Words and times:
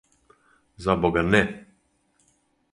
За 0.85 0.95
бога, 1.03 1.25
не! 1.37 1.43